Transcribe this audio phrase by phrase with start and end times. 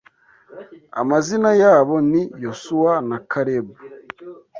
[1.01, 3.73] Amazina yabo ni Yosuwa na Kalebu